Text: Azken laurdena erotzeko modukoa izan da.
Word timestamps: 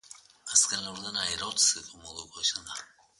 Azken 0.53 0.79
laurdena 0.85 1.25
erotzeko 1.33 2.01
modukoa 2.07 2.47
izan 2.47 2.67
da. 2.71 2.81